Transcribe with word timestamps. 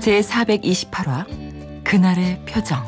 제 0.00 0.20
428화 0.22 1.84
그날의 1.84 2.42
표정. 2.46 2.82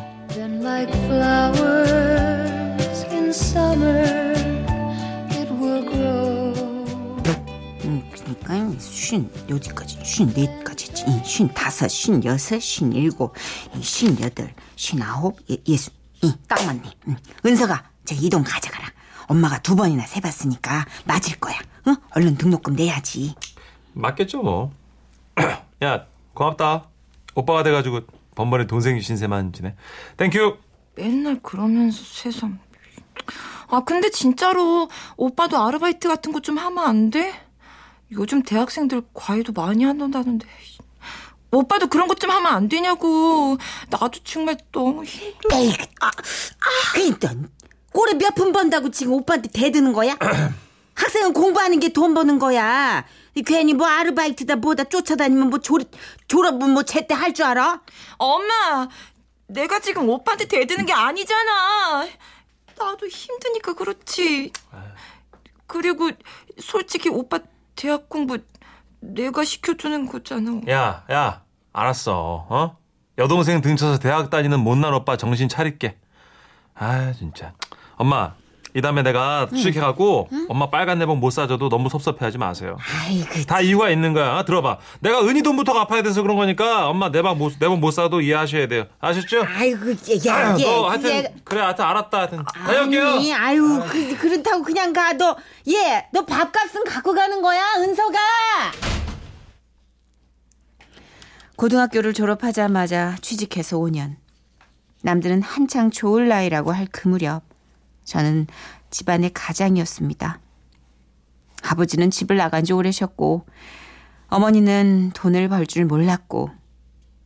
음, 7.85 8.11
그러니까 8.11 8.81
쉰 8.81 9.31
여기까지 9.47 9.99
쉰 10.03 10.27
넷까지지 10.29 11.05
쉰 11.23 11.49
다섯 11.53 11.89
쉰 11.89 12.25
여섯 12.25 12.59
쉰 12.61 12.91
일곱 12.95 13.35
쉰 13.83 14.19
여덟 14.23 14.55
쉰 14.77 15.03
아홉 15.03 15.37
예, 15.51 15.59
예수 15.69 15.91
이딱 16.23 16.65
맞네 16.65 16.83
응. 17.09 17.17
은서가 17.45 17.91
저 18.07 18.15
이동 18.15 18.43
가져가라 18.43 18.89
엄마가 19.27 19.61
두 19.61 19.77
번이나 19.77 20.07
세봤으니까 20.07 20.87
맞을 21.05 21.39
거야 21.41 21.59
응? 21.89 21.97
얼른 22.15 22.37
등록금 22.37 22.75
내야지 22.75 23.35
맞겠죠 23.93 24.43
뭐. 24.43 24.73
야 25.85 26.07
고맙다. 26.35 26.92
오빠가 27.35 27.63
돼가지고 27.63 28.01
번번에 28.35 28.67
동생 28.67 29.01
신세만 29.01 29.53
지내. 29.53 29.75
Thank 30.17 30.39
you. 30.39 30.57
맨날 30.95 31.41
그러면서 31.43 32.03
세상. 32.05 32.59
아 33.69 33.81
근데 33.85 34.11
진짜로 34.11 34.89
오빠도 35.17 35.59
아르바이트 35.59 36.09
같은 36.09 36.33
거 36.33 36.41
좀 36.41 36.59
하면 36.59 36.85
안 36.87 37.11
돼? 37.11 37.33
요즘 38.13 38.43
대학생들 38.43 39.03
과외도 39.15 39.53
많이 39.53 39.85
한다는데. 39.85 40.47
오빠도 41.51 41.87
그런 41.89 42.09
것 42.09 42.15
좀 42.19 42.31
하면 42.31 42.53
안 42.53 42.69
되냐고. 42.69 43.57
나도 43.91 44.11
정말 44.25 44.57
너무 44.73 45.05
힘들어. 45.05 45.57
에이 45.57 45.73
아, 46.01 46.07
아 46.09 46.11
그니까 46.95 47.35
꼴에 47.93 48.15
몇 48.15 48.35
푼 48.35 48.53
번다고 48.53 48.91
지금 48.91 49.15
오빠한테 49.15 49.49
대드는 49.53 49.93
거야? 49.93 50.17
학생은 50.95 51.33
공부하는 51.33 51.81
게 51.81 51.89
돈 51.91 52.15
버는 52.15 52.39
거야 52.39 53.05
괜히 53.41 53.73
뭐 53.73 53.87
아르바이트다 53.87 54.57
뭐다 54.57 54.85
쫓아다니면 54.85 55.49
뭐 55.51 55.59
졸업, 55.59 55.89
졸업은 56.29 56.71
뭐 56.71 56.83
제때 56.83 57.15
할 57.15 57.33
줄 57.33 57.47
알아? 57.47 57.81
엄마, 58.19 58.89
내가 59.47 59.81
지금 59.81 60.09
오빠한테 60.11 60.45
대드는 60.47 60.85
게 60.85 60.93
아니잖아. 60.93 62.07
나도 62.79 63.07
힘드니까 63.07 63.73
그렇지. 63.75 64.53
그리고 65.67 66.11
솔직히 66.61 67.09
오빠 67.09 67.39
대학 67.75 68.09
공부 68.11 68.37
내가 69.01 69.45
시켜주는 69.45 70.07
거잖아. 70.07 70.61
야, 70.69 71.05
야, 71.11 71.43
알았어. 71.73 72.47
어? 72.51 72.77
여동생 73.19 73.61
등쳐서 73.63 73.99
대학 73.99 74.29
다니는 74.31 74.61
못난 74.61 74.93
오빠 74.93 75.17
정신 75.17 75.49
차릴게. 75.49 75.99
아, 76.75 77.13
진짜. 77.13 77.55
엄마, 77.97 78.35
이 78.75 78.81
다음에 78.81 79.03
내가 79.03 79.49
취직해갖고 79.55 80.29
응? 80.33 80.47
엄마 80.49 80.71
빨간 80.71 80.99
내복 80.99 81.19
못 81.19 81.31
사줘도 81.31 81.69
너무 81.69 81.91
섭섭해하지 81.91 82.39
마세요. 82.39 82.79
아이고, 83.05 83.45
다 83.47 83.61
이유가 83.61 83.91
있는 83.91 84.15
거야. 84.15 84.39
어? 84.39 84.45
들어봐. 84.47 84.79
내가 85.01 85.21
은희 85.27 85.43
돈부터 85.43 85.75
갚아야 85.75 86.03
돼서 86.03 86.23
그런 86.23 86.37
거니까 86.39 86.89
엄마 86.89 87.11
내방 87.11 87.37
못 87.37 87.53
내복 87.61 87.81
못 87.81 87.91
사도 87.91 88.23
이해하셔야 88.23 88.69
돼요. 88.69 88.85
아셨죠? 88.99 89.45
아이고, 89.47 89.91
야, 90.27 90.53
야, 90.53 90.57
너 90.57 90.89
하여튼 90.89 91.11
얘... 91.11 91.35
그래, 91.45 91.61
하여튼 91.61 91.85
알았다. 91.85 92.19
하여튼 92.19 92.45
다녀올게요. 92.45 93.07
아니, 93.09 93.35
아유, 93.35 93.83
그, 93.89 94.17
그렇다고 94.17 94.63
그냥 94.63 94.93
가. 94.95 95.13
너, 95.13 95.37
얘, 95.69 96.07
너 96.13 96.25
밥값은 96.25 96.85
갖고 96.85 97.13
가는 97.13 97.43
거야, 97.43 97.63
은서가. 97.79 98.19
고등학교를 101.57 102.15
졸업하자마자 102.15 103.17
취직해서 103.21 103.77
5년. 103.77 104.17
남들은 105.03 105.43
한창 105.43 105.91
좋을 105.91 106.29
나이라고 106.29 106.73
할 106.73 106.87
그 106.91 107.09
무렵 107.09 107.43
저는 108.05 108.47
집안의 108.91 109.31
가장이었습니다. 109.33 110.41
아버지는 111.63 112.11
집을 112.11 112.37
나간 112.37 112.65
지 112.65 112.73
오래셨고 112.73 113.47
어머니는 114.29 115.13
돈을 115.15 115.49
벌 115.49 115.67
줄 115.67 115.85
몰랐고 115.85 116.51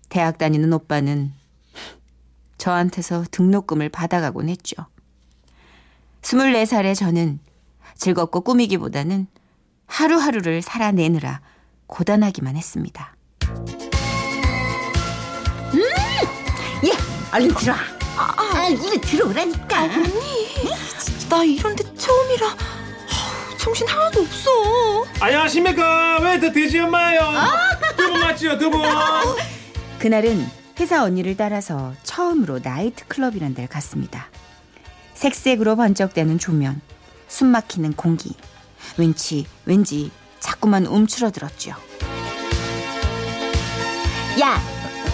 대학 0.08 0.38
다니는 0.38 0.72
오빠는 0.72 1.32
저한테서 2.58 3.24
등록금을 3.30 3.88
받아가곤 3.88 4.48
했죠. 4.48 4.74
24살의 6.22 6.94
저는 6.94 7.38
즐겁고 7.96 8.40
꾸미기보다는 8.42 9.26
하루하루를 9.86 10.62
살아내느라 10.62 11.40
고단하기만 11.86 12.56
했습니다. 12.56 13.16
음! 15.74 15.80
예! 16.84 16.90
얼른 17.32 17.54
들어와. 17.54 17.95
아, 18.16 18.32
아, 18.36 18.56
아 18.56 18.68
이거 18.68 18.98
들어오라니까. 19.00 19.76
아, 19.78 19.82
언니. 19.84 20.46
나 21.28 21.44
이런데 21.44 21.82
처음이라 21.96 22.46
아, 22.48 23.56
정신 23.58 23.86
하나도 23.88 24.20
없어. 24.22 24.50
안녕하십니까? 25.20 26.18
왜더 26.20 26.52
돼지 26.52 26.78
엄마예요? 26.80 27.20
두 27.96 28.10
분 28.12 28.20
맞지요, 28.20 28.58
두 28.58 28.70
분. 28.70 28.80
그날은 29.98 30.46
회사 30.78 31.02
언니를 31.02 31.36
따라서 31.36 31.92
처음으로 32.04 32.60
나이트클럽이란 32.62 33.54
데를 33.54 33.68
갔습니다. 33.68 34.28
색색으로 35.14 35.76
번쩍대는 35.76 36.38
조명, 36.38 36.80
숨막히는 37.28 37.94
공기, 37.94 38.34
왠지 38.98 39.46
왠지 39.64 40.10
자꾸만 40.40 40.86
움츠러들었죠. 40.86 41.70
야, 44.40 44.60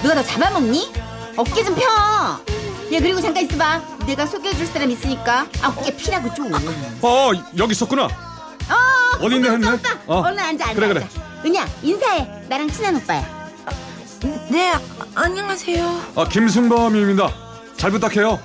누가 0.03 0.15
너 0.15 0.23
잡아먹니? 0.23 0.93
어깨 1.37 1.63
좀 1.65 1.75
펴. 1.77 2.52
야 2.93 3.01
그리고 3.01 3.21
잠깐 3.21 3.45
있어봐. 3.45 3.81
내가 4.07 4.27
소개해줄 4.27 4.67
사람 4.67 4.91
있으니까 4.91 5.47
아 5.63 5.69
어깨 5.77 5.97
피라고 5.97 6.33
좀. 6.35 6.53
어 7.01 7.31
여기 7.57 7.73
있었구나. 7.73 8.05
어 8.05 9.19
어디 9.21 9.37
있네 9.37 9.51
했네. 9.51 9.67
어. 10.07 10.21
얼른 10.21 10.39
앉아 10.39 10.65
앉아. 10.69 10.75
그래 10.75 10.89
그래. 10.89 11.09
은야 11.45 11.67
인사해. 11.83 12.29
나랑 12.49 12.71
친한 12.71 12.97
오빠야. 12.97 13.51
네 14.51 14.73
아, 14.73 14.81
안녕하세요. 15.15 16.03
아 16.17 16.25
김승범입니다. 16.29 17.31
잘 17.77 17.91
부탁해요. 17.91 18.39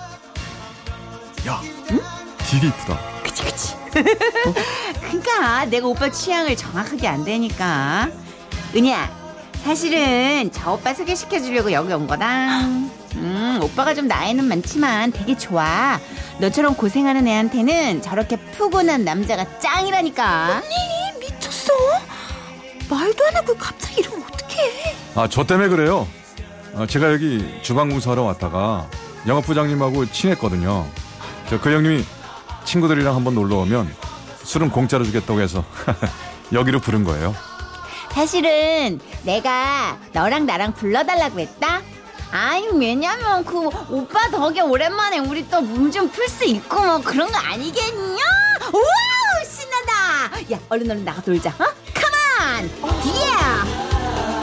야, 1.48 1.62
응? 1.92 2.02
되게 2.38 2.68
이쁘다. 2.68 3.00
그치 3.24 3.44
그치. 3.44 3.74
어? 3.74 4.54
그러니까 5.02 5.66
내가 5.66 5.88
오빠 5.88 6.10
취향을 6.10 6.56
정확하게 6.56 7.08
안 7.08 7.26
되니까. 7.26 8.10
은야 8.76 9.10
사실은 9.66 10.50
저 10.54 10.72
오빠 10.74 10.94
소개시켜 10.94 11.40
주려고 11.42 11.72
여기 11.72 11.92
온 11.94 12.08
거다. 12.08 12.62
음, 13.18 13.60
오빠가 13.62 13.94
좀 13.94 14.08
나이는 14.08 14.46
많지만 14.46 15.12
되게 15.12 15.36
좋아. 15.38 16.00
너처럼 16.40 16.76
고생하는 16.76 17.28
애한테는 17.28 18.02
저렇게 18.02 18.36
푸근한 18.38 19.04
남자가 19.04 19.46
짱이라니까. 19.60 20.62
언니 20.64 21.20
미쳤어? 21.20 21.74
말도 22.90 23.26
안 23.28 23.36
하고 23.36 23.56
갑자기 23.56 24.02
이러면 24.02 24.24
어떡해? 24.24 24.96
아, 25.16 25.28
저 25.30 25.44
때문에 25.46 25.68
그래요. 25.70 26.08
아, 26.76 26.86
제가 26.86 27.12
여기 27.12 27.44
주방공사하러 27.64 28.22
왔다가 28.24 28.88
영업 29.28 29.46
부장님하고 29.46 30.06
친했거든요. 30.12 30.88
저 31.50 31.60
그 31.60 31.74
형님이 31.74 32.06
친구들이랑 32.66 33.16
한번 33.16 33.34
놀러 33.36 33.58
오면 33.58 33.94
술은 34.44 34.70
공짜로 34.70 35.04
주겠다고 35.06 35.42
해서 35.42 35.64
여기로 36.54 36.80
부른 36.82 37.04
거예요. 37.04 37.34
사실은 38.12 39.00
내가 39.24 39.98
너랑 40.14 40.46
나랑 40.46 40.74
불러달라고 40.74 41.40
했다. 41.40 41.82
아니 42.32 42.68
왜냐면 42.78 43.44
그 43.46 43.68
오빠 43.90 44.30
덕에 44.30 44.62
오랜만에 44.62 45.20
우리 45.20 45.48
또 45.50 45.62
몸 45.62 45.90
좀 45.92 46.10
풀 46.12 46.28
수 46.28 46.44
있고 46.46 46.82
뭐 46.82 47.02
그런 47.02 47.32
거 47.32 47.38
아니겠냐? 47.38 48.24
우와 48.74 49.44
신난다. 49.50 50.54
야 50.54 50.60
얼른 50.70 50.92
얼른 50.92 51.06
나가 51.06 51.22
놀자. 51.26 51.50
어? 51.52 51.64
컴온. 51.94 53.02
뒤에. 53.02 54.38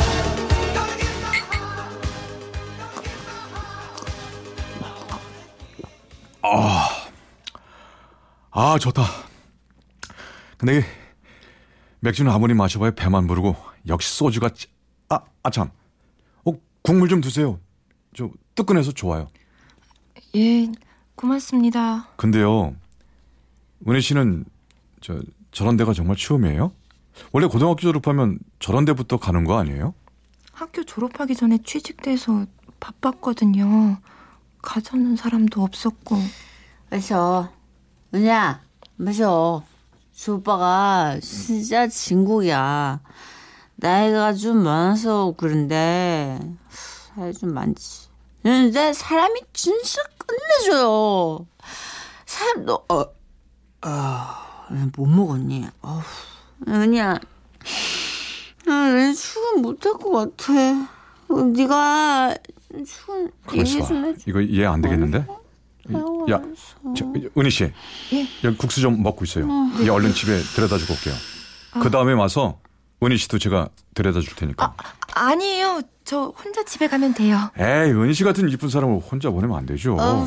아, 6.43 6.89
아 8.51 8.79
좋다. 8.79 9.03
근데 10.59 10.85
맥주는 12.01 12.31
아무리 12.31 12.55
마셔봐야 12.55 12.93
배만 12.93 13.27
부르고 13.27 13.57
역시 13.89 14.15
소주가 14.17 14.51
아, 15.09 15.21
아 15.43 15.51
참. 15.51 15.71
어, 16.45 16.53
국물 16.83 17.09
좀 17.09 17.21
드세요. 17.21 17.59
저 18.15 18.31
뜨끈해서 18.55 18.93
좋아요. 18.93 19.29
예, 20.37 20.71
고맙습니다. 21.15 22.09
근데요, 22.17 22.75
은혜 23.89 24.01
씨는 24.01 24.45
저 25.01 25.21
저런 25.53 25.77
데가 25.77 25.93
정말 25.93 26.17
처음이에요? 26.17 26.73
원래 27.33 27.47
고등학교 27.47 27.81
졸업하면 27.81 28.39
저런 28.59 28.85
데부터 28.85 29.19
가는 29.19 29.45
거 29.45 29.59
아니에요? 29.59 29.95
학교 30.53 30.85
졸업하기 30.85 31.35
전에 31.37 31.59
취직돼서 31.65 32.47
바빴거든요. 32.81 33.99
가자는 34.63 35.17
사람도 35.17 35.63
없었고. 35.63 36.17
마셔. 36.91 37.53
은야, 38.15 38.63
마셔. 38.97 39.63
저 40.13 40.35
오빠가 40.35 41.19
진짜 41.21 41.89
진국이야. 41.89 43.01
나이가 43.77 44.33
좀 44.33 44.63
많아서 44.63 45.35
그런데 45.37 46.39
살이 47.15 47.33
좀 47.35 47.55
많지. 47.55 48.09
근데 48.43 48.93
사람이 48.93 49.41
진짜 49.53 50.03
끝내줘요. 50.19 51.47
사람 52.27 52.65
너 52.67 52.85
어, 52.89 53.05
아, 53.83 54.67
못 54.97 55.07
먹었니? 55.07 55.67
어후, 55.83 56.03
은야, 56.69 57.19
나 58.67 59.13
출근 59.15 59.63
못할 59.63 59.93
것 59.95 60.11
같아. 60.37 60.53
어, 61.29 61.35
네가 61.55 62.37
출근 62.87 63.31
얘기 63.55 63.71
좀 63.87 64.03
봐. 64.03 64.09
해줘. 64.09 64.23
이거 64.27 64.41
이해 64.41 64.67
안 64.67 64.81
되겠는데? 64.83 65.27
이- 65.91 66.31
야, 66.31 66.41
저, 66.97 67.05
은희 67.37 67.51
씨. 67.51 67.65
예. 68.13 68.27
여기 68.43 68.57
국수 68.57 68.81
좀 68.81 69.03
먹고 69.03 69.25
있어요. 69.25 69.47
이 69.83 69.89
얼른 69.89 70.13
집에 70.15 70.41
데려다 70.57 70.79
주고 70.79 70.95
올게요. 70.95 71.15
그 71.83 71.91
다음에 71.91 72.13
와서 72.15 72.59
은희 73.05 73.17
씨도 73.17 73.39
제가 73.39 73.69
데려다 73.95 74.21
줄 74.21 74.35
테니까. 74.35 74.75
아니에요. 75.15 75.83
저 76.05 76.33
혼자 76.43 76.65
집에 76.65 76.87
가면 76.89 77.15
돼요. 77.15 77.51
에이, 77.59 77.91
은희 77.93 78.13
씨 78.15 78.25
같은 78.25 78.49
이쁜 78.49 78.69
사람을 78.69 78.99
혼자 79.01 79.31
보내면 79.31 79.57
안 79.57 79.67
되죠. 79.67 79.97
어, 79.99 80.27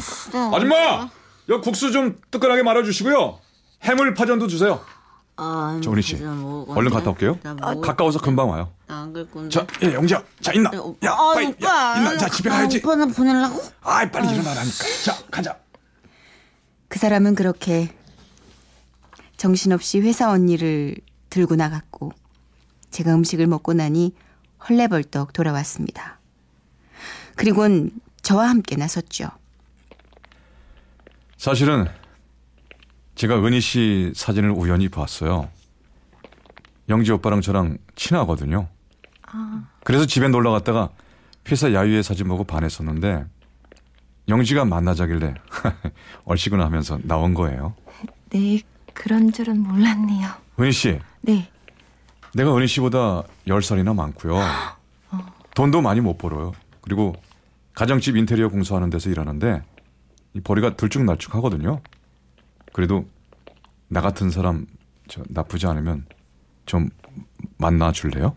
아줌마! 0.53 1.09
여기 1.49 1.61
국수 1.63 1.91
좀 1.91 2.17
뜨끈하게 2.31 2.63
말아주시고요. 2.63 3.39
해물 3.83 4.13
파전도 4.13 4.47
주세요. 4.47 4.81
아, 5.39 5.79
저 5.83 5.91
은희 5.91 6.01
씨, 6.01 6.15
얼른 6.15 6.89
갔다 6.91 7.11
올게요. 7.11 7.37
가까워서 7.83 8.19
금방 8.19 8.49
와요. 8.49 8.71
안갈 8.87 9.29
건데. 9.29 9.49
자, 9.49 9.67
예, 9.83 9.93
영지야. 9.93 10.23
자, 10.41 10.51
있나? 10.51 10.71
야, 11.05 11.11
아, 11.11 11.33
빨리. 11.35 11.47
오빠. 11.47 11.67
야, 11.67 11.97
있나? 11.97 12.17
자, 12.17 12.27
집에 12.27 12.49
가야지. 12.49 12.77
아, 12.77 12.79
오빠는 12.83 13.13
보내려고? 13.13 13.61
아이, 13.83 14.09
빨리 14.11 14.29
일어나라니까. 14.33 14.83
자, 15.05 15.15
가자. 15.29 15.55
그 16.87 16.97
사람은 16.97 17.35
그렇게 17.35 17.93
정신없이 19.37 19.99
회사 19.99 20.31
언니를 20.31 20.95
들고 21.29 21.55
나갔고 21.55 22.13
제가 22.91 23.13
음식을 23.15 23.47
먹고 23.47 23.73
나니 23.73 24.13
헐레벌떡 24.67 25.33
돌아왔습니다. 25.33 26.19
그리곤 27.35 27.91
저와 28.21 28.49
함께 28.49 28.75
나섰죠. 28.75 29.29
사실은 31.37 31.87
제가 33.15 33.43
은희 33.45 33.61
씨 33.61 34.11
사진을 34.15 34.51
우연히 34.51 34.89
봤어요. 34.89 35.49
영지 36.89 37.11
오빠랑 37.11 37.41
저랑 37.41 37.77
친하거든요. 37.95 38.67
그래서 39.83 40.05
집에 40.05 40.27
놀러 40.27 40.51
갔다가 40.51 40.89
회사 41.49 41.73
야유회 41.73 42.01
사진 42.01 42.27
보고 42.27 42.43
반했었는데 42.43 43.25
영지가 44.27 44.65
만나자길래 44.65 45.35
얼씨구나 46.25 46.65
하면서 46.65 46.99
나온 47.03 47.33
거예요. 47.33 47.75
네, 48.29 48.61
그런 48.93 49.31
줄은 49.31 49.59
몰랐네요. 49.59 50.29
은희 50.59 50.71
씨, 50.71 50.99
네. 51.21 51.49
내가 52.33 52.55
은희 52.55 52.67
씨보다 52.67 53.23
10살이나 53.47 53.95
많고요. 53.95 54.39
돈도 55.55 55.81
많이 55.81 56.01
못 56.01 56.17
벌어요. 56.17 56.53
그리고 56.81 57.15
가정집 57.73 58.15
인테리어 58.15 58.49
공사하는 58.49 58.89
데서 58.89 59.09
일하는데 59.09 59.63
이 60.33 60.41
벌이가 60.41 60.75
들쭉날쭉 60.75 61.33
하거든요. 61.35 61.81
그래도 62.73 63.05
나 63.87 64.01
같은 64.01 64.29
사람 64.29 64.65
저 65.07 65.23
나쁘지 65.29 65.67
않으면 65.67 66.05
좀 66.65 66.89
만나 67.57 67.91
줄래요? 67.91 68.35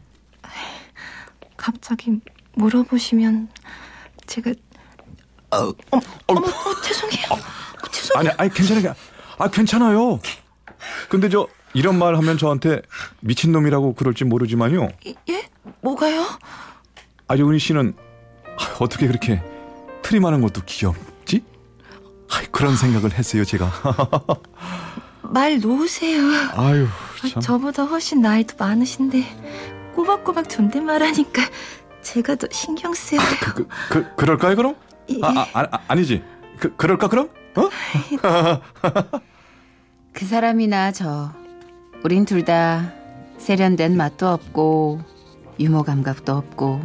갑자기 1.57 2.21
물어보시면 2.55 3.49
제가 4.27 4.51
어, 5.53 5.57
어머, 5.91 6.03
어머, 6.29 6.41
어, 6.47 6.81
죄송해요. 6.83 7.27
아니, 8.15 8.29
아니 8.39 8.51
괜찮아요. 8.51 8.95
아 9.37 9.49
괜찮아요. 9.49 10.21
근데 11.09 11.29
저 11.29 11.47
이런 11.75 11.99
말 11.99 12.17
하면 12.17 12.39
저한테 12.39 12.83
미친 13.21 13.53
놈이라고 13.53 13.95
그럴지 13.95 14.25
모르지만요. 14.25 14.89
예? 15.29 15.49
뭐가요? 15.81 16.27
아니 17.29 17.43
은희 17.43 17.59
씨는 17.59 17.95
어떻게 18.81 19.07
그렇게 19.07 19.43
트림하는 20.03 20.41
것도 20.41 20.63
귀엽지? 20.67 21.45
그런 22.51 22.77
생각을 22.77 23.13
했어요 23.13 23.45
제가. 23.45 23.71
말 25.23 25.61
놓으세요. 25.61 26.21
아유 26.57 26.87
아, 27.23 27.29
참. 27.29 27.41
저보다 27.41 27.85
훨씬 27.85 28.21
나이도 28.21 28.57
많으신데 28.59 29.93
꼬박꼬박 29.95 30.49
존댓말하니까 30.49 31.43
제가 32.03 32.35
더 32.35 32.49
신경 32.51 32.93
쓰여요. 32.95 33.23
그, 33.55 33.69
그 33.91 34.15
그럴까요 34.17 34.57
그럼? 34.57 34.75
아, 35.23 35.29
아, 35.29 35.47
아 35.53 35.67
아, 35.71 35.79
아 35.87 35.95
니지. 35.95 36.23
그 36.59 36.75
그럴까 36.77 37.09
그럼? 37.09 37.29
어? 37.57 37.69
그 40.13 40.27
사람이나 40.27 40.93
저 40.93 41.33
우린 42.03 42.25
둘 42.25 42.45
다 42.45 42.93
세련된 43.39 43.97
맛도 43.97 44.29
없고 44.29 45.01
유머 45.59 45.83
감각도 45.83 46.33
없고 46.33 46.81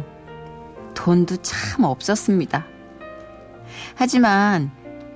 돈도 0.94 1.36
참 1.38 1.84
없었습니다. 1.84 2.66
하지만 3.94 4.70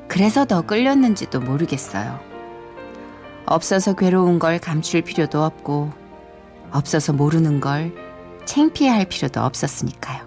그래서 0.08 0.44
더 0.44 0.62
끌렸는지도 0.62 1.40
모르겠어요. 1.40 2.18
없어서 3.46 3.94
괴로운 3.94 4.38
걸 4.38 4.58
감출 4.58 5.02
필요도 5.02 5.42
없고 5.42 5.92
없어서 6.72 7.12
모르는 7.12 7.60
걸 7.60 7.92
창피해할 8.44 9.06
필요도 9.06 9.40
없었으니까요. 9.40 10.24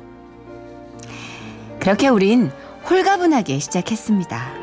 그렇게 1.79 2.07
우린 2.07 2.51
홀가분하게 2.89 3.59
시작했습니다. 3.59 4.62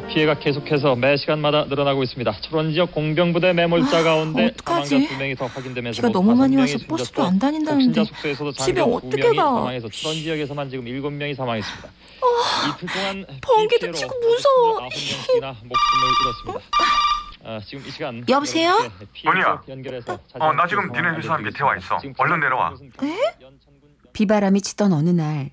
어, 0.00 0.06
비 0.06 0.14
피해가 0.14 0.38
계속해서 0.38 0.96
매 0.96 1.16
시간마다 1.16 1.64
늘어나고 1.64 2.02
있습니다. 2.02 2.32
철원 2.40 2.72
지역 2.72 2.92
공병부대 2.92 3.52
매몰자 3.52 4.02
가운데 4.02 4.46
어떡하지? 4.46 4.88
사망자 4.90 5.08
두 5.14 5.18
명이 5.18 5.34
더 5.36 5.46
확인되면서 5.46 5.96
비가 5.96 6.08
모두 6.08 6.18
너무 6.18 6.34
많이 6.36 6.56
와서 6.56 6.78
버스도 6.88 7.22
안 7.24 7.38
다닌다는데 7.38 8.04
집에 8.64 8.80
어떻게 8.80 9.22
가? 9.22 9.44
사망해서 9.44 9.88
철원 9.88 10.16
지역에서만 10.18 10.70
지금 10.70 10.86
일곱 10.88 11.10
명이 11.12 11.34
사망했습니다. 11.34 11.88
이틀 12.74 12.88
동안 12.88 13.26
비 13.26 13.40
번개도 13.40 13.92
치고 13.92 14.14
무서워. 14.20 14.88
29명씩이나 14.88 15.54
목숨을 15.64 16.08
잃었습니다. 16.22 16.60
아, 17.42 17.58
지금 17.66 17.84
이 17.86 17.90
시간 17.90 18.24
여보세요? 18.28 18.78
연결해서 19.68 20.18
어, 20.34 20.52
나 20.52 20.66
지금 20.66 20.90
니네 20.92 21.16
회사 21.16 21.38
밑에 21.38 21.62
와 21.64 21.76
있어. 21.76 21.98
얼른 22.18 22.40
내려와. 22.40 22.74
연천군 23.40 23.80
비바람이 24.12 24.60
치던 24.60 24.92
어느 24.92 25.10
날 25.10 25.50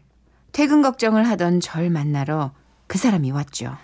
퇴근 0.52 0.82
걱정을 0.82 1.28
하던 1.30 1.60
절 1.62 1.90
만나러 1.90 2.52
그 2.88 2.98
사람이 2.98 3.32
왔죠. 3.32 3.78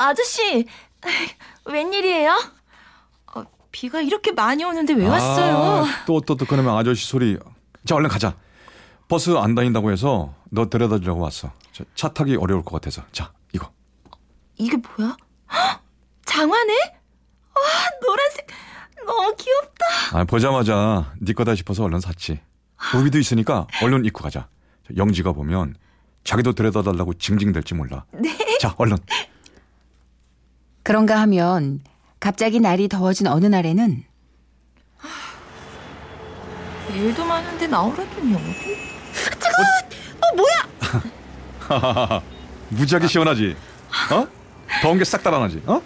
아저씨, 0.00 0.66
웬일이에요? 1.66 2.32
어, 3.34 3.42
비가 3.70 4.00
이렇게 4.00 4.32
많이 4.32 4.64
오는데 4.64 4.94
왜 4.94 5.06
왔어요? 5.06 5.84
또 6.06 6.20
또 6.20 6.34
또 6.36 6.44
그러면 6.46 6.76
아저씨 6.76 7.06
소리. 7.06 7.38
자 7.84 7.94
얼른 7.94 8.08
가자. 8.08 8.34
버스 9.08 9.36
안 9.36 9.54
다닌다고 9.54 9.90
해서 9.90 10.34
너 10.50 10.66
데려다 10.68 10.98
주려고 10.98 11.20
왔어. 11.20 11.52
저, 11.72 11.84
차 11.94 12.08
타기 12.12 12.36
어려울 12.36 12.62
것 12.64 12.72
같아서. 12.72 13.02
자 13.12 13.32
이거. 13.52 13.70
이게 14.56 14.76
뭐야? 14.76 15.16
헉, 15.52 15.82
장화네? 16.26 16.72
와, 17.54 17.62
노란색 18.02 18.46
너무 19.06 19.34
귀엽다. 19.36 19.86
아, 20.18 20.24
보자마자 20.24 21.12
네 21.20 21.32
거다 21.32 21.54
싶어서 21.54 21.84
얼른 21.84 22.00
샀지. 22.00 22.40
우비도 22.94 23.18
있으니까 23.18 23.66
얼른 23.82 24.04
입고 24.06 24.22
가자. 24.22 24.48
저 24.86 24.94
영지가 24.96 25.32
보면 25.32 25.74
자기도 26.24 26.52
데려다 26.52 26.82
달라고 26.82 27.14
징징댈지 27.14 27.74
몰라. 27.74 28.04
네. 28.12 28.36
자 28.60 28.74
얼른. 28.78 28.96
그런가 30.90 31.20
하면 31.20 31.78
갑자기 32.18 32.58
날이 32.58 32.88
더워진 32.88 33.28
어느 33.28 33.46
날에는 33.46 34.02
일도 36.92 37.24
많은데 37.24 37.68
나오라더니 37.68 38.34
어디? 38.34 38.76
무지하게 42.70 43.06
시원하지. 43.06 43.56
어? 44.12 44.26
더운 44.82 44.98
게 44.98 45.04
싹 45.04 45.22
달아나지. 45.22 45.62
어? 45.66 45.80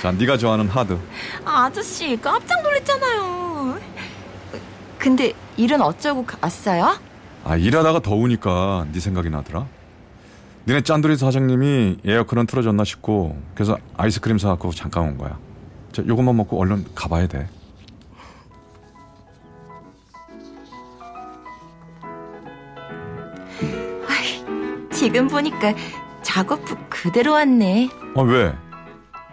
자 0.00 0.12
네가 0.12 0.38
좋아하는 0.38 0.68
하드. 0.68 0.96
아, 1.44 1.64
아저씨 1.64 2.16
깜짝 2.22 2.62
놀랐잖아요. 2.62 3.80
근데 4.96 5.32
일은 5.56 5.82
어쩌고 5.82 6.24
갔어요? 6.24 6.96
아 7.42 7.56
일하다가 7.56 7.98
더우니까 7.98 8.86
네 8.92 9.00
생각이 9.00 9.28
나더라. 9.28 9.66
니네 10.66 10.82
짠돌이 10.82 11.16
사장님이 11.16 11.98
에어컨은 12.04 12.46
틀어졌나 12.46 12.84
싶고 12.84 13.40
그래서 13.54 13.78
아이스크림 13.96 14.38
사갖고 14.38 14.72
잠깐 14.72 15.04
온 15.04 15.18
거야. 15.18 15.38
자 15.92 16.02
요것만 16.06 16.36
먹고 16.36 16.60
얼른 16.60 16.84
가봐야 16.94 17.26
돼. 17.26 17.48
지금 25.00 25.28
보니까 25.28 25.72
작업복 26.20 26.90
그대로 26.90 27.32
왔네. 27.32 27.88
아 28.16 28.20
왜? 28.20 28.54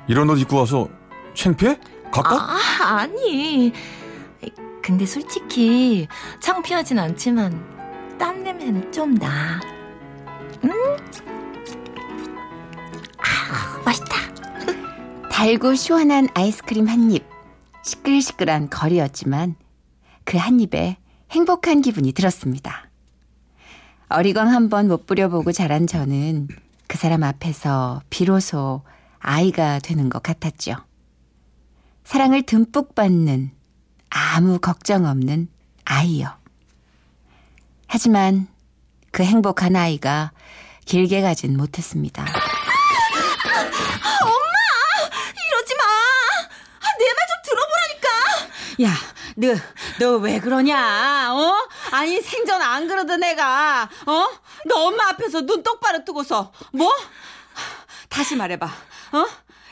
이런 0.07 0.29
옷 0.29 0.39
입고 0.39 0.55
와서 0.55 0.87
창피해? 1.33 1.77
갈까? 2.09 2.35
아, 2.35 2.99
아니. 2.99 3.73
근데 4.81 5.05
솔직히 5.05 6.07
창피하진 6.39 6.97
않지만 6.97 8.17
땀 8.17 8.45
냄새는 8.45 8.93
좀 8.93 9.13
나. 9.15 9.59
달고 15.37 15.75
시원한 15.75 16.27
아이스크림 16.33 16.87
한 16.89 17.11
입. 17.11 17.23
시끌시끌한 17.83 18.71
거리였지만 18.71 19.53
그 20.23 20.35
한 20.37 20.59
입에 20.59 20.97
행복한 21.29 21.81
기분이 21.83 22.11
들었습니다. 22.11 22.89
어리광 24.09 24.47
한 24.51 24.67
번 24.69 24.87
못 24.87 25.05
부려보고 25.05 25.51
자란 25.51 25.85
저는 25.85 26.47
그 26.87 26.97
사람 26.97 27.21
앞에서 27.21 28.01
비로소 28.09 28.81
아이가 29.19 29.77
되는 29.77 30.09
것 30.09 30.23
같았죠. 30.23 30.75
사랑을 32.03 32.41
듬뿍 32.41 32.95
받는 32.95 33.51
아무 34.09 34.57
걱정 34.57 35.05
없는 35.05 35.49
아이요. 35.85 36.29
하지만 37.87 38.47
그 39.11 39.21
행복한 39.23 39.75
아이가 39.75 40.31
길게 40.85 41.21
가진 41.21 41.55
못했습니다. 41.57 42.25
이러지 45.49 45.75
마. 45.75 45.83
아, 45.83 46.85
내 46.99 47.05
말 47.05 47.19
좀 47.27 47.33
들어보라니까. 47.47 48.07
야, 48.83 48.91
너, 49.35 49.47
너 49.99 50.17
왜 50.19 50.39
그러냐, 50.39 51.33
어? 51.33 51.53
아니, 51.91 52.21
생전 52.21 52.61
안 52.61 52.87
그러던 52.87 53.23
애가, 53.23 53.89
어? 54.05 54.27
너 54.65 54.85
엄마 54.85 55.09
앞에서 55.09 55.41
눈 55.41 55.63
똑바로 55.63 56.05
뜨고서, 56.05 56.51
뭐? 56.73 56.93
다시 58.09 58.35
말해봐, 58.35 58.65
어? 59.13 59.25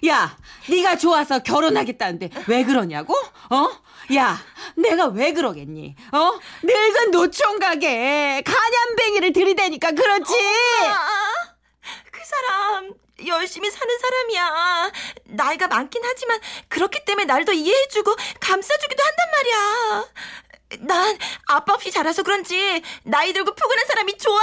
야, 0.07 0.35
네가 0.69 0.97
좋아서 0.97 1.39
결혼하겠다는데 1.39 2.29
왜 2.47 2.63
그러냐고? 2.63 3.13
어? 3.49 3.69
야, 4.15 4.37
내가 4.75 5.05
왜 5.07 5.33
그러겠니? 5.33 5.95
어? 6.11 6.31
늙은 6.63 7.11
노총각에 7.11 8.43
간염뱅이를 8.45 9.33
들이대니까 9.33 9.91
그렇지? 9.91 10.33
아, 10.33 11.55
그 12.11 12.19
사람 12.25 12.91
열심히 13.25 13.69
사는 13.71 13.97
사람이야. 13.99 14.91
나이가 15.25 15.67
많긴 15.67 16.01
하지만 16.03 16.39
그렇기 16.67 17.05
때문에 17.05 17.25
날 17.25 17.45
더 17.45 17.53
이해해주고 17.53 18.15
감싸주기도 18.39 19.03
한단 19.03 19.31
말이야. 19.31 20.05
난 20.87 21.17
아빠 21.47 21.75
없이 21.75 21.91
자라서 21.91 22.23
그런지 22.23 22.81
나이 23.03 23.31
들고 23.33 23.53
푸근한 23.53 23.85
사람이 23.85 24.17
좋아. 24.17 24.41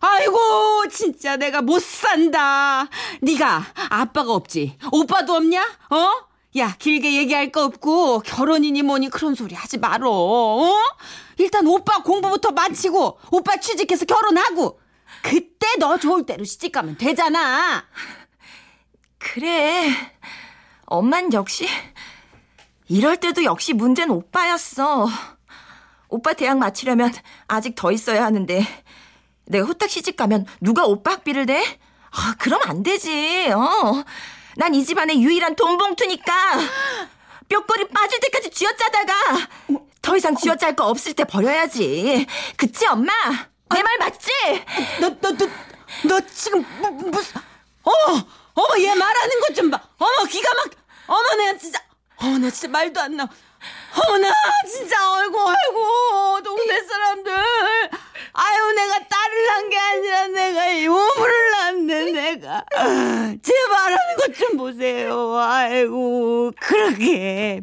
아이고 0.00 0.86
진짜 0.88 1.36
내가 1.36 1.62
못 1.62 1.82
산다. 1.82 2.88
네가 3.20 3.64
아빠가 3.90 4.32
없지. 4.32 4.78
오빠도 4.92 5.34
없냐? 5.34 5.62
어? 5.90 6.12
야 6.58 6.76
길게 6.78 7.12
얘기할 7.16 7.50
거 7.50 7.64
없고 7.64 8.20
결혼이니 8.20 8.82
뭐니 8.82 9.10
그런 9.10 9.34
소리 9.34 9.56
하지 9.56 9.78
말어. 9.78 10.08
어? 10.10 10.76
일단 11.38 11.66
오빠 11.66 12.02
공부부터 12.04 12.52
마치고 12.52 13.18
오빠 13.32 13.56
취직해서 13.58 14.04
결혼하고 14.04 14.80
그때 15.22 15.66
너 15.78 15.98
좋을 15.98 16.24
대로 16.26 16.44
시집 16.44 16.72
가면 16.72 16.96
되잖아. 16.98 17.84
그래. 19.18 19.90
엄만 20.86 21.32
역시 21.32 21.68
이럴 22.88 23.16
때도 23.18 23.44
역시 23.44 23.72
문제는 23.74 24.14
오빠였어. 24.14 25.08
오빠 26.08 26.32
대학 26.32 26.58
마치려면 26.58 27.12
아직 27.46 27.74
더 27.74 27.92
있어야 27.92 28.24
하는데 28.24 28.66
내가 29.46 29.66
후딱 29.66 29.90
시집 29.90 30.16
가면 30.16 30.46
누가 30.60 30.84
오빠 30.86 31.12
학비를 31.12 31.46
내? 31.46 31.62
아, 32.10 32.34
그럼 32.38 32.60
안 32.64 32.82
되지. 32.82 33.50
어. 33.52 34.04
난 34.56 34.74
이 34.74 34.84
집안의 34.84 35.22
유일한 35.22 35.54
돈 35.54 35.78
봉투니까 35.78 36.32
뼈꼬리 37.48 37.88
빠질 37.88 38.18
때까지 38.20 38.50
쥐어짜다가 38.50 39.14
더 40.02 40.16
이상 40.16 40.34
쥐어짤 40.34 40.74
거 40.74 40.86
없을 40.86 41.12
때 41.12 41.24
버려야지. 41.24 42.26
그치 42.56 42.86
엄마? 42.88 43.12
내 43.74 43.82
말 43.82 43.98
맞지? 43.98 44.30
너 45.00 45.08
너 45.20 45.32
너 45.36 45.48
너 46.04 46.20
지금 46.34 46.64
뭐, 46.80 46.90
무슨 46.90 47.40
어머 47.82 48.24
어머 48.54 48.78
얘 48.82 48.94
말하는 48.94 49.40
것 49.40 49.54
좀 49.54 49.70
봐. 49.70 49.80
어머 49.98 50.24
기가 50.28 50.48
막 50.54 50.70
어머 51.06 51.34
내가 51.36 51.58
진짜 51.58 51.80
어머 52.16 52.38
나 52.38 52.50
진짜 52.50 52.68
말도 52.68 53.00
안 53.00 53.16
나. 53.16 53.28
어머 53.96 54.18
나 54.18 54.30
진짜 54.70 54.96
아이고 55.16 55.38
아이고 55.48 56.42
동네 56.44 56.80
사람들 56.82 57.32
아유 58.34 58.72
내가 58.72 58.98
딸을 59.08 59.46
낳은 59.46 59.70
게 59.70 59.78
아니라 59.78 60.26
내가 60.28 60.84
요물을 60.84 61.50
낳네 61.50 62.04
내가 62.12 62.64
제 63.42 63.52
말하는 63.70 64.16
것 64.18 64.28
좀 64.38 64.56
보세요 64.56 65.34
아이고 65.36 66.52
그렇게 66.60 67.60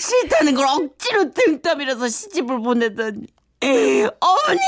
싫다는 0.00 0.54
걸 0.56 0.66
억지로 0.66 1.30
등 1.32 1.60
떠밀어서 1.62 2.08
시집을 2.08 2.60
보내더니 2.62 3.26
어머니 4.20 4.60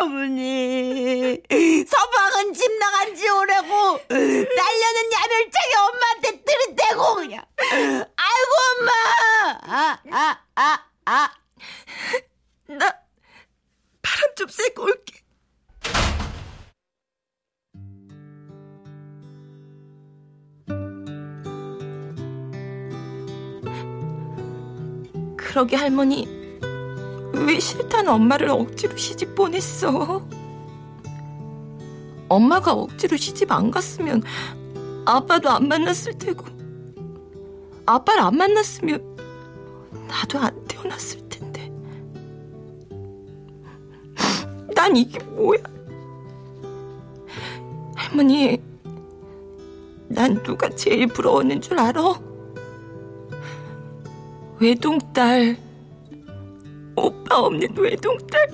어머니. 0.00 1.40
서방은 1.88 2.52
집 2.52 2.70
나간 2.78 3.14
지 3.14 3.28
오래고 3.28 3.98
딸려는 4.08 5.12
야멸차게 5.12 5.76
엄마한테 5.78 6.42
들이대고 6.44 7.14
그냥. 7.14 7.44
아이고 7.70 8.52
엄마. 8.78 8.92
아 9.62 9.98
아 10.10 10.38
아 10.56 10.78
아. 11.06 11.30
나 12.66 12.92
바람 14.02 14.34
좀 14.36 14.48
쐬고 14.48 14.82
올게. 14.84 15.14
그러게 25.36 25.76
할머니 25.76 26.33
왜 27.34 27.58
싫다는 27.58 28.10
엄마를 28.10 28.48
억지로 28.50 28.96
시집 28.96 29.34
보냈어? 29.34 30.26
엄마가 32.28 32.72
억지로 32.72 33.16
시집 33.16 33.50
안 33.52 33.70
갔으면 33.70 34.22
아빠도 35.04 35.50
안 35.50 35.68
만났을 35.68 36.18
테고 36.18 36.46
아빠를 37.86 38.22
안 38.22 38.36
만났으면 38.36 39.16
나도 40.08 40.38
안 40.38 40.64
태어났을 40.66 41.28
텐데 41.28 41.70
난 44.74 44.96
이게 44.96 45.22
뭐야? 45.24 45.74
할머니, 48.14 48.62
난 50.08 50.40
누가 50.42 50.68
제일 50.70 51.06
부러웠는 51.08 51.60
줄 51.60 51.78
알아? 51.78 52.20
외동딸, 54.60 55.56
오빠 56.96 57.38
없는 57.38 57.76
외동딸. 57.76 58.48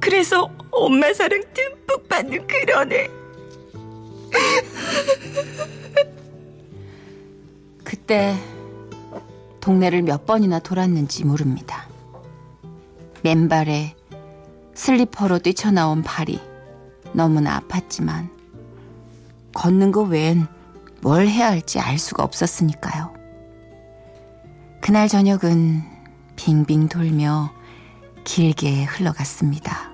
그래서 0.00 0.50
엄마 0.70 1.12
사랑 1.12 1.42
듬뿍 1.52 2.08
받는 2.08 2.46
그런 2.46 2.92
애. 2.92 3.08
그때 7.84 8.36
동네를 9.60 10.02
몇 10.02 10.26
번이나 10.26 10.58
돌았는지 10.58 11.24
모릅니다. 11.24 11.88
맨발에 13.22 13.94
슬리퍼로 14.74 15.40
뛰쳐나온 15.40 16.02
발이 16.02 16.40
너무나 17.12 17.60
아팠지만 17.60 18.30
걷는 19.52 19.92
거 19.92 20.02
외엔 20.02 20.46
뭘 21.02 21.26
해야 21.26 21.48
할지 21.50 21.78
알 21.80 21.98
수가 21.98 22.22
없었으니까요. 22.22 23.12
그날 24.80 25.08
저녁은 25.08 25.82
빙빙 26.44 26.88
돌며 26.88 27.52
길게 28.24 28.84
흘러갔습니다. 28.84 29.90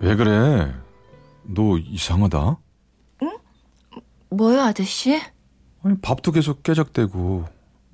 왜 0.00 0.16
그래? 0.16 0.74
너 1.44 1.76
이상하다. 1.78 2.56
뭐요, 4.30 4.62
아저씨? 4.62 5.20
아니, 5.82 5.98
밥도 6.00 6.32
계속 6.32 6.62
깨작대고 6.62 7.44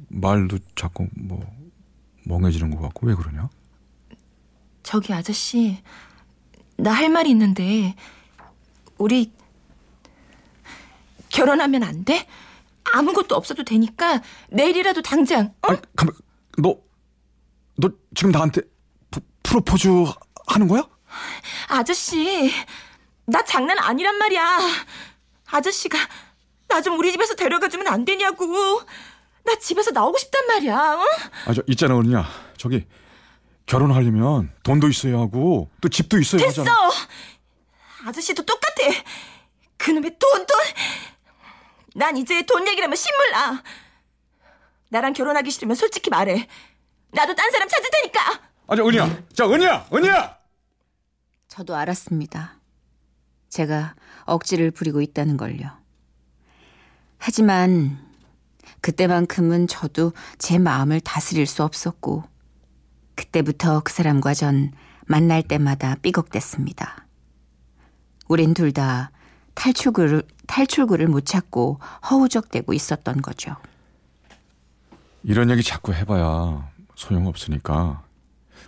말도 0.09 0.59
자꾸 0.77 1.09
뭐 1.17 1.41
멍해지는 2.25 2.71
것 2.75 2.81
같고 2.81 3.09
왜 3.09 3.15
그러냐? 3.15 3.49
저기 4.85 5.13
아저씨, 5.13 5.83
나 6.77 6.93
할 6.93 7.09
말이 7.11 7.31
있는데, 7.31 7.95
우리 8.99 9.33
결혼하면 11.29 11.83
안 11.85 12.05
돼? 12.05 12.27
아무것도 12.93 13.35
없어도 13.35 13.65
되니까 13.65 14.21
내일이라도 14.51 15.03
당장. 15.03 15.55
어? 15.63 15.69
아니, 15.73 15.79
가만, 15.95 16.15
너, 16.59 16.77
너 17.77 17.91
지금 18.15 18.33
나한테 18.33 18.63
프, 19.11 19.21
프로포즈 19.43 19.89
하는 20.47 20.69
거야? 20.69 20.83
아저씨, 21.69 22.51
나 23.27 23.45
장난 23.45 23.79
아니란 23.79 24.17
말이야. 24.19 24.59
아저씨가 25.51 25.99
나 26.69 26.81
좀 26.83 26.99
우리 26.99 27.11
집에서 27.13 27.35
데려가 27.35 27.69
주면 27.69 27.87
안 27.89 28.05
되냐고. 28.05 28.47
나 29.45 29.55
집에서 29.59 29.91
나오고 29.91 30.19
싶단 30.19 30.47
말이야. 30.47 30.77
어? 30.77 31.03
아, 31.47 31.55
저, 31.55 31.63
있잖아, 31.67 31.95
언니야. 31.97 32.27
저기, 32.57 32.85
결혼하려면 33.67 34.51
돈도 34.63 34.89
있어야 34.89 35.19
하고 35.19 35.69
또 35.83 35.89
집도 35.91 36.19
있어야 36.19 36.41
됐어! 36.43 36.63
하잖아. 36.63 36.91
아저씨도 38.05 38.45
똑같아. 38.45 38.83
그놈의 39.77 40.17
돈, 40.19 40.47
돈! 40.47 40.57
난 41.95 42.17
이제 42.17 42.43
돈 42.43 42.67
얘기라면 42.69 42.97
신물 42.97 43.31
나. 43.31 43.63
나랑 44.91 45.13
결혼하기 45.13 45.51
싫으면 45.51 45.75
솔직히 45.77 46.11
말해. 46.11 46.47
나도 47.11 47.35
딴 47.35 47.51
사람 47.51 47.69
찾을 47.69 47.91
테니까! 47.91 48.41
아니 48.69 48.81
은희야, 48.83 49.23
자 49.35 49.47
은희야, 49.47 49.89
은희야. 49.93 50.39
저도 51.49 51.75
알았습니다. 51.75 52.61
제가 53.49 53.95
억지를 54.25 54.71
부리고 54.71 55.01
있다는 55.01 55.37
걸요. 55.37 55.71
하지만 57.19 57.99
그때만큼은 58.83 59.67
저도 59.67 60.13
제 60.39 60.59
마음을 60.59 61.01
다스릴 61.01 61.47
수 61.47 61.65
없었고 61.65 62.25
그때부터 63.17 63.81
그 63.81 63.93
사람과 63.93 64.35
전 64.35 64.73
만날 65.07 65.43
때마다 65.43 65.97
삐걱댔습니다. 66.03 67.08
우린 68.29 68.55
둘 68.55 68.73
다 68.73 69.11
탈출구를 69.55 70.23
탈출구를 70.47 71.09
못 71.09 71.27
찾고 71.27 71.81
허우적대고 72.11 72.73
있었던 72.75 73.23
거죠. 73.23 73.57
이런 75.25 75.51
얘기 75.51 75.63
자꾸 75.63 75.93
해봐야 75.93 76.71
소용 76.95 77.27
없으니까 77.27 78.03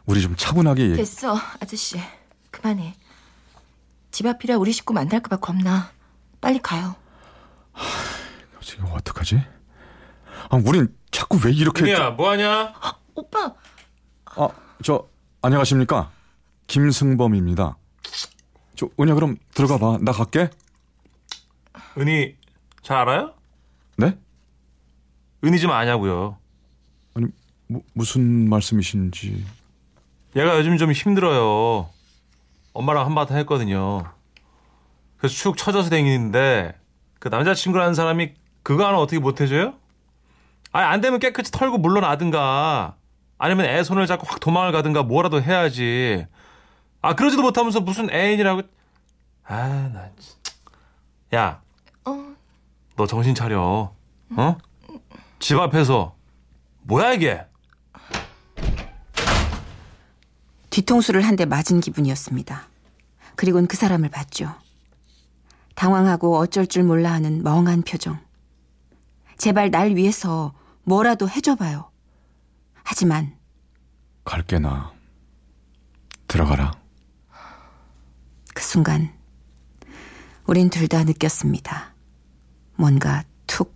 우리 0.07 0.21
좀 0.21 0.35
차분하게 0.37 0.83
얘기. 0.85 0.97
됐어, 0.97 1.37
아저씨. 1.61 2.01
그만해. 2.51 2.95
집 4.11 4.27
앞이라 4.27 4.57
우리 4.57 4.73
식구 4.73 4.93
만날까봐 4.95 5.37
겁나. 5.37 5.91
빨리 6.41 6.59
가요. 6.59 6.97
지금 8.61 8.87
어떡하지? 8.91 9.41
아, 10.51 10.57
우린 10.65 10.93
자꾸 11.13 11.39
왜 11.45 11.53
이렇게? 11.53 11.83
은희야 11.85 12.11
뭐하냐? 12.11 12.75
오빠, 13.15 13.55
아, 14.37 14.49
저 14.83 15.07
안녕하십니까? 15.43 16.11
김승범입니다. 16.67 17.77
저 18.81 18.89
은희야 18.99 19.15
그럼 19.15 19.37
들어가 19.53 19.77
봐. 19.77 19.99
나 20.01 20.11
갈게. 20.11 20.49
은희 21.99 22.35
잘 22.83 22.97
알아요? 22.97 23.35
네? 23.99 24.17
은희 25.45 25.59
좀 25.59 25.71
아냐고요. 25.71 26.39
아니 27.13 27.27
무, 27.67 27.83
무슨 27.93 28.49
말씀이신지. 28.49 29.45
얘가 30.35 30.57
요즘 30.57 30.79
좀 30.79 30.93
힘들어요. 30.93 31.91
엄마랑 32.73 33.05
한바탕 33.05 33.37
했거든요. 33.41 34.03
그래서 35.19 35.35
축 35.35 35.59
처져서 35.59 35.91
다니는데 35.91 36.75
그 37.19 37.29
남자친구라는 37.29 37.93
사람이 37.93 38.33
그거 38.63 38.87
하나 38.87 38.97
어떻게 38.99 39.19
못해줘요? 39.19 39.75
아니 40.73 40.87
안 40.87 41.03
되면 41.03 41.19
깨끗이 41.19 41.53
털고 41.53 41.77
물러나든가 41.77 42.97
아니면 43.37 43.67
애 43.67 43.83
손을 43.85 44.07
잡고 44.07 44.27
확 44.27 44.41
도망을 44.41 44.73
가든가 44.73 45.03
뭐라도 45.03 45.43
해야지. 45.43 46.27
아 47.03 47.15
그러지도 47.15 47.43
못하면서 47.43 47.81
무슨 47.81 48.11
애인이라고. 48.11 48.63
아나 49.45 50.11
진짜. 50.19 50.53
야, 51.35 51.63
어, 52.05 52.35
너 52.97 53.07
정신 53.07 53.35
차려. 53.35 53.93
어? 54.37 54.57
집 55.39 55.59
앞에서 55.59 56.15
뭐야 56.83 57.13
이게? 57.15 57.45
뒤통수를 60.71 61.23
한 61.23 61.37
대 61.37 61.45
맞은 61.47 61.81
기분이었습니다. 61.81 62.69
그리곤 63.37 63.67
그 63.67 63.77
사람을 63.77 64.09
봤죠. 64.11 64.55
당황하고 65.75 66.37
어쩔 66.37 66.67
줄 66.67 66.85
몰라 66.85 67.13
하는 67.13 67.43
멍한 67.43 67.83
표정. 67.83 68.19
제발 69.39 69.71
날 69.71 69.97
위해서 69.97 70.53
뭐라도 70.85 71.29
해줘봐요. 71.29 71.91
하지만 72.85 73.35
갈게 74.25 74.59
나. 74.59 74.93
들어가라. 76.29 76.73
그 78.61 78.65
순간 78.67 79.11
우린 80.47 80.69
둘 80.69 80.87
다 80.87 81.03
느꼈습니다. 81.03 81.95
뭔가 82.77 83.25
툭 83.47 83.75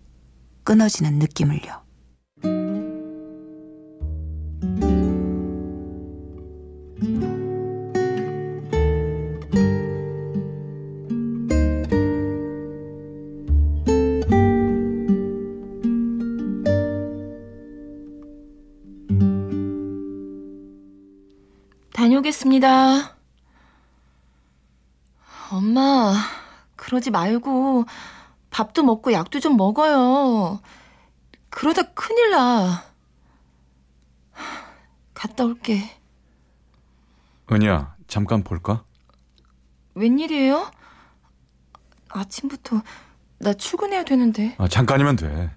끊어지는 0.62 1.18
느낌을요. 1.18 1.83
다녀오겠습니다. 21.94 23.13
엄마, 25.85 26.14
그러지 26.77 27.11
말고 27.11 27.85
밥도 28.51 28.83
먹고 28.85 29.12
약도 29.12 29.38
좀 29.38 29.57
먹어요. 29.59 30.61
그러다 31.51 31.83
큰일 31.92 32.31
나. 32.31 32.85
갔다 35.12 35.44
올게. 35.44 35.83
은희야 37.53 37.97
잠깐 38.09 38.42
볼까? 38.42 38.85
웬일이에요? 39.94 40.70
아침부터 42.09 42.81
나 43.38 43.53
출근해야 43.53 44.05
되는데. 44.05 44.55
아, 44.59 44.66
잠깐이면 44.66 45.16
돼. 45.16 45.51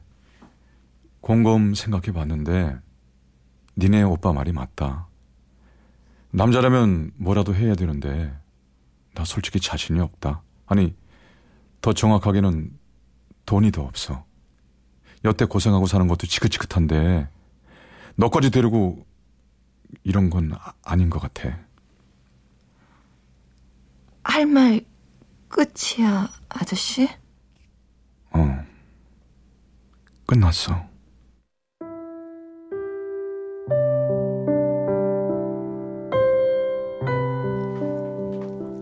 곰곰 1.21 1.73
생각해 1.73 2.11
봤는데 2.11 2.77
니네 3.77 4.03
오빠 4.03 4.33
말이 4.33 4.51
맞다. 4.51 5.07
남자라면 6.31 7.11
뭐라도 7.15 7.55
해야 7.55 7.75
되는데 7.75 8.37
나 9.17 9.25
솔직히 9.25 9.59
자신이 9.59 9.99
없다. 9.99 10.43
아니 10.67 10.95
더 11.81 11.91
정확하게는 11.91 12.77
돈이 13.47 13.71
더 13.71 13.81
없어. 13.81 14.23
여태 15.25 15.45
고생하고 15.45 15.87
사는 15.87 16.07
것도 16.07 16.27
지긋지긋한데 16.27 17.27
너까지 18.15 18.51
데리고 18.51 19.07
이런 20.03 20.29
건 20.29 20.51
아- 20.53 20.73
아닌 20.83 21.09
것 21.09 21.19
같아. 21.19 21.57
할 24.23 24.45
말 24.45 24.85
끝이야, 25.47 26.29
아저씨? 26.49 27.09
어. 28.31 28.65
끝났어. 30.27 30.86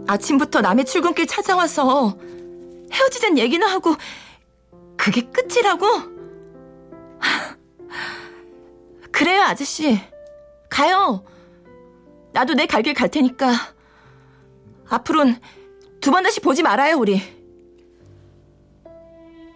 아침부터 0.08 0.62
남의 0.62 0.86
출근길 0.86 1.26
찾아와서 1.28 2.18
헤어지잔 2.92 3.38
얘기나 3.38 3.68
하고 3.68 3.96
그게 4.98 5.22
끝이라고? 5.22 5.86
하, 7.20 7.56
그래요, 9.12 9.42
아저씨. 9.44 10.00
가요. 10.70 11.24
나도 12.34 12.54
내 12.54 12.66
갈 12.68 12.84
길 12.84 12.94
갈 12.94 13.10
테니까. 13.10 13.52
앞으론 14.90 15.40
두 16.02 16.12
번 16.12 16.24
다시 16.24 16.40
보지 16.40 16.62
말아요, 16.64 16.98
우리. 16.98 17.22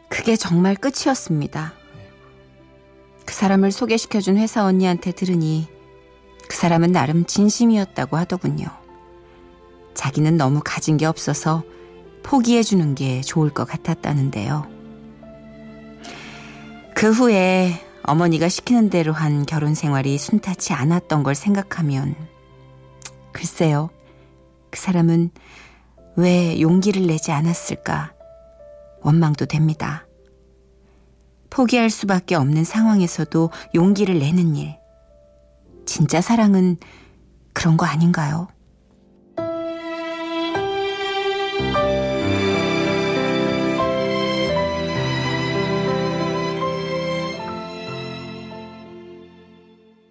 그게 0.10 0.36
정말 0.36 0.76
끝이었습니다. 0.76 1.74
그 3.26 3.34
사람을 3.34 3.72
소개시켜준 3.72 4.38
회사 4.38 4.66
언니한테 4.66 5.12
들으니 5.12 5.68
그 6.48 6.56
사람은 6.56 6.92
나름 6.92 7.26
진심이었다고 7.26 8.18
하더군요. 8.18 8.66
자기는 10.00 10.38
너무 10.38 10.62
가진 10.64 10.96
게 10.96 11.06
없어서 11.06 11.62
포기해 12.24 12.64
주는 12.64 12.96
게 12.96 13.20
좋을 13.20 13.50
것 13.50 13.66
같았다는데요. 13.66 14.66
그 16.96 17.12
후에 17.12 17.74
어머니가 18.04 18.48
시키는 18.48 18.90
대로 18.90 19.12
한 19.12 19.46
결혼 19.46 19.76
생활이 19.76 20.18
순탄치 20.18 20.72
않았던 20.72 21.24
걸 21.24 21.36
생각하면 21.36 22.16
글쎄요. 23.34 23.90
그 24.70 24.80
사람은 24.80 25.32
왜 26.16 26.62
용기를 26.62 27.06
내지 27.06 27.34
않았을까 27.34 28.14
원망도 29.02 29.48
됩니다. 29.48 30.08
포기할 31.50 31.90
수밖에 31.90 32.36
없는 32.36 32.64
상황에서도 32.64 33.52
용기를 33.76 34.18
내는 34.20 34.56
일. 34.56 34.78
진짜 35.86 36.22
사랑은 36.22 36.78
그런 37.52 37.76
거 37.76 37.86
아닌가요? 37.86 38.48